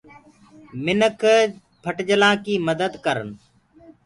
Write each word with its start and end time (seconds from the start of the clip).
مِنک 0.83 1.21
ڦٽجلآنٚ 1.83 2.41
ڪي 2.45 2.53
مدت 2.67 2.93
ڪرن۔ 3.05 3.29